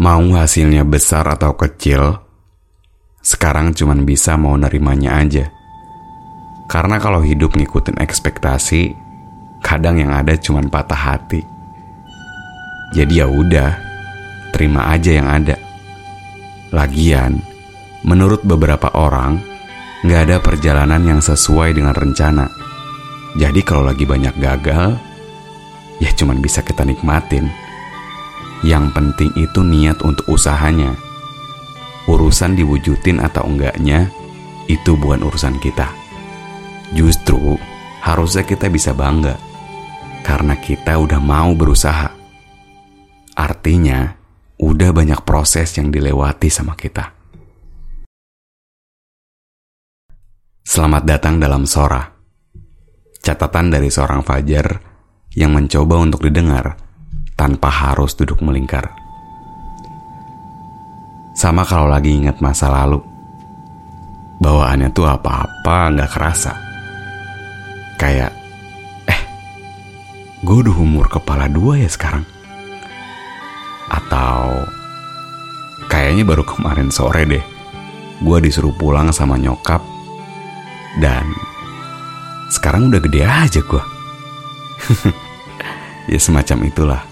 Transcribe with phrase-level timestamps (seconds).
[0.00, 2.16] Mau hasilnya besar atau kecil,
[3.20, 5.52] sekarang cuman bisa mau nerimanya aja.
[6.72, 8.96] Karena kalau hidup ngikutin ekspektasi,
[9.60, 11.44] kadang yang ada cuman patah hati.
[12.96, 13.76] Jadi ya udah,
[14.56, 15.60] terima aja yang ada.
[16.72, 17.36] Lagian,
[18.00, 19.36] menurut beberapa orang,
[20.00, 22.48] nggak ada perjalanan yang sesuai dengan rencana.
[23.36, 24.96] Jadi kalau lagi banyak gagal,
[26.00, 27.59] ya cuman bisa kita nikmatin.
[28.60, 30.92] Yang penting itu niat untuk usahanya.
[32.04, 34.12] Urusan diwujudin atau enggaknya,
[34.68, 35.88] itu bukan urusan kita.
[36.92, 37.56] Justru,
[38.04, 39.40] harusnya kita bisa bangga.
[40.20, 42.12] Karena kita udah mau berusaha.
[43.32, 44.12] Artinya,
[44.60, 47.16] udah banyak proses yang dilewati sama kita.
[50.60, 52.04] Selamat datang dalam Sora.
[53.24, 54.68] Catatan dari seorang Fajar
[55.32, 56.89] yang mencoba untuk didengar
[57.40, 58.92] tanpa harus duduk melingkar.
[61.32, 63.00] Sama kalau lagi ingat masa lalu.
[64.36, 66.52] Bawaannya tuh apa-apa nggak kerasa.
[67.96, 68.36] Kayak,
[69.08, 69.22] eh,
[70.44, 72.28] gue udah umur kepala dua ya sekarang.
[73.88, 74.68] Atau,
[75.88, 77.44] kayaknya baru kemarin sore deh,
[78.20, 79.80] gue disuruh pulang sama nyokap.
[81.00, 81.24] Dan,
[82.52, 83.84] sekarang udah gede aja gue.
[86.12, 87.09] ya semacam itulah.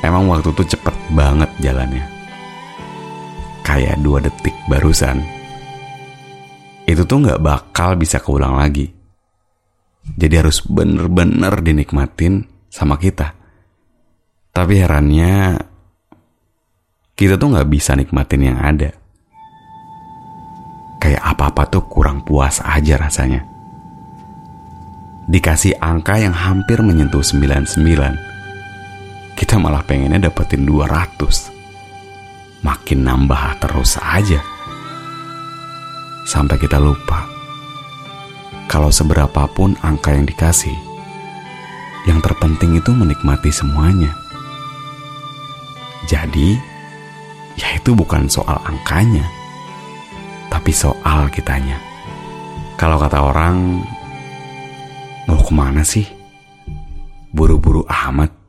[0.00, 2.04] Emang waktu tuh cepet banget jalannya.
[3.60, 5.20] Kayak dua detik barusan.
[6.88, 8.88] Itu tuh nggak bakal bisa keulang lagi.
[10.16, 13.36] Jadi harus bener-bener dinikmatin sama kita.
[14.50, 15.60] Tapi herannya,
[17.14, 18.90] kita tuh nggak bisa nikmatin yang ada.
[20.96, 23.44] Kayak apa-apa tuh kurang puas aja rasanya.
[25.30, 27.76] Dikasih angka yang hampir menyentuh 99,
[29.40, 32.60] kita malah pengennya dapetin 200.
[32.60, 34.36] Makin nambah terus aja.
[36.28, 37.24] Sampai kita lupa.
[38.68, 40.76] Kalau seberapapun angka yang dikasih,
[42.04, 44.12] yang terpenting itu menikmati semuanya.
[46.04, 46.60] Jadi,
[47.56, 49.24] ya itu bukan soal angkanya,
[50.52, 51.80] tapi soal kitanya.
[52.76, 53.80] Kalau kata orang,
[55.24, 56.04] mau ke mana sih?
[57.32, 58.39] Buru-buru amat.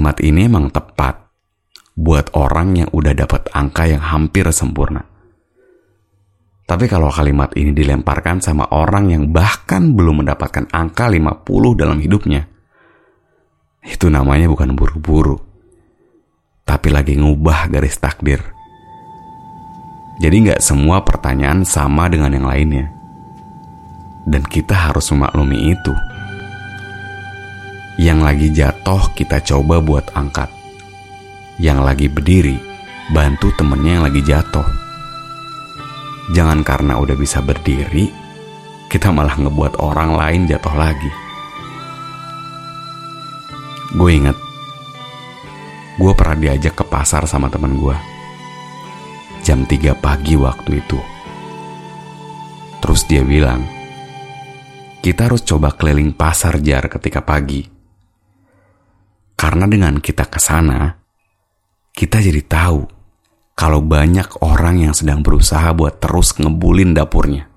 [0.00, 1.28] Kalimat ini emang tepat
[1.92, 5.04] buat orang yang udah dapat angka yang hampir sempurna.
[6.64, 11.44] Tapi kalau kalimat ini dilemparkan sama orang yang bahkan belum mendapatkan angka 50
[11.76, 12.48] dalam hidupnya,
[13.84, 15.36] itu namanya bukan buru-buru,
[16.64, 18.40] tapi lagi ngubah garis takdir.
[20.16, 22.88] Jadi nggak semua pertanyaan sama dengan yang lainnya.
[24.24, 25.92] Dan kita harus memaklumi itu.
[28.00, 30.48] Yang lagi jatuh kita coba buat angkat.
[31.60, 32.56] Yang lagi berdiri,
[33.12, 34.64] bantu temennya yang lagi jatuh.
[36.32, 38.08] Jangan karena udah bisa berdiri,
[38.88, 41.12] kita malah ngebuat orang lain jatuh lagi.
[43.92, 44.38] Gue inget,
[46.00, 47.96] gue pernah diajak ke pasar sama temen gue.
[49.44, 50.96] Jam 3 pagi waktu itu.
[52.80, 53.60] Terus dia bilang,
[55.04, 57.69] kita harus coba keliling pasar jar ketika pagi.
[59.40, 61.00] Karena dengan kita ke sana,
[61.96, 62.84] kita jadi tahu
[63.56, 67.48] kalau banyak orang yang sedang berusaha buat terus ngebulin dapurnya.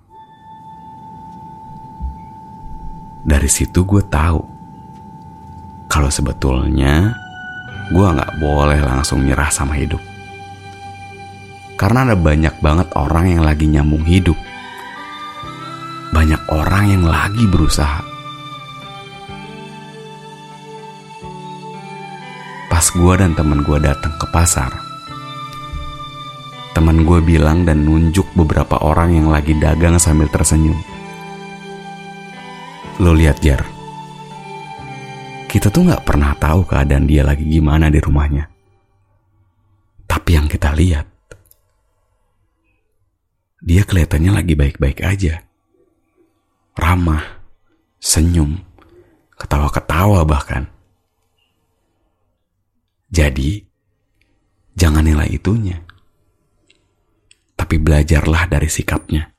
[3.27, 4.39] Dari situ gue tahu
[5.91, 7.11] kalau sebetulnya
[7.91, 9.99] gue nggak boleh langsung nyerah sama hidup.
[11.75, 14.39] Karena ada banyak banget orang yang lagi nyambung hidup.
[16.15, 18.12] Banyak orang yang lagi berusaha.
[22.83, 24.67] Pas gue dan temen gue datang ke pasar,
[26.75, 30.75] temen gue bilang dan nunjuk beberapa orang yang lagi dagang sambil tersenyum.
[32.99, 33.63] Lo lihat Jar,
[35.47, 38.51] kita tuh nggak pernah tahu keadaan dia lagi gimana di rumahnya.
[40.03, 41.07] Tapi yang kita lihat,
[43.63, 45.39] dia kelihatannya lagi baik-baik aja.
[46.75, 47.47] Ramah,
[48.03, 48.59] senyum,
[49.39, 50.67] ketawa-ketawa bahkan.
[53.13, 53.61] Jadi,
[54.73, 55.77] jangan nilai itunya.
[57.53, 59.29] Tapi belajarlah dari sikapnya.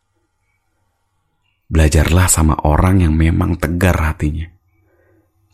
[1.66, 4.46] Belajarlah sama orang yang memang tegar hatinya.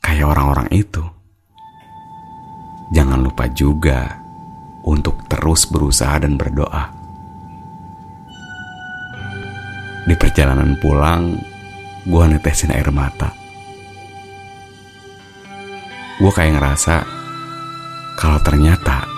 [0.04, 1.00] Kayak orang-orang itu.
[2.92, 4.20] Jangan lupa juga
[4.84, 6.92] untuk terus berusaha dan berdoa.
[10.04, 11.40] Di perjalanan pulang,
[12.04, 13.32] gue netesin air mata.
[16.20, 17.19] Gue kayak ngerasa
[18.20, 19.08] kalau ternyata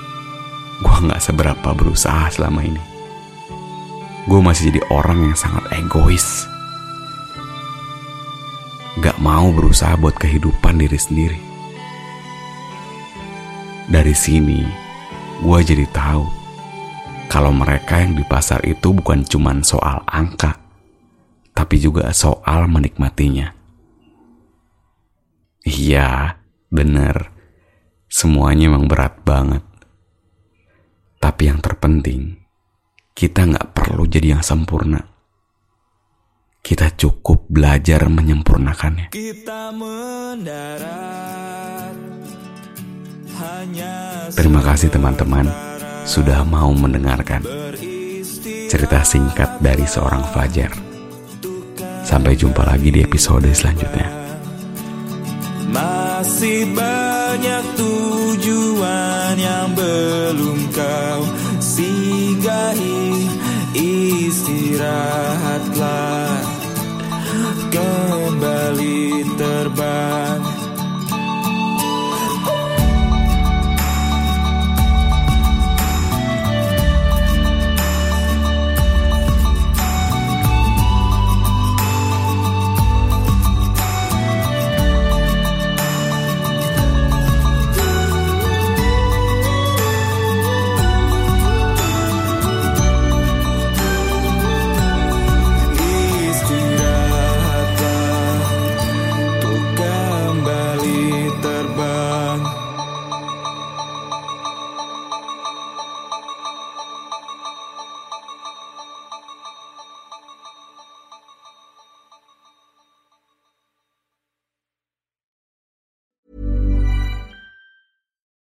[0.79, 2.83] gue gak seberapa berusaha selama ini.
[4.31, 6.47] Gue masih jadi orang yang sangat egois.
[9.03, 11.41] Gak mau berusaha buat kehidupan diri sendiri.
[13.91, 14.63] Dari sini,
[15.43, 16.23] gue jadi tahu
[17.27, 20.63] kalau mereka yang di pasar itu bukan cuma soal angka,
[21.51, 23.51] tapi juga soal menikmatinya.
[25.67, 26.39] Iya,
[26.71, 27.42] bener.
[28.13, 29.65] Semuanya emang berat banget.
[31.17, 32.45] Tapi yang terpenting,
[33.17, 35.01] kita nggak perlu jadi yang sempurna.
[36.61, 39.09] Kita cukup belajar menyempurnakannya.
[39.09, 40.93] Kita mendarat
[43.41, 45.49] hanya Terima kasih teman-teman
[46.05, 47.41] sudah mau mendengarkan
[48.69, 50.69] cerita singkat dari seorang Fajar.
[52.05, 54.09] Sampai jumpa lagi di episode selanjutnya.
[55.73, 57.65] Masih banyak
[58.53, 61.25] tujuan yang belum kau
[61.57, 63.25] singgahi
[63.73, 65.42] Istirahatlah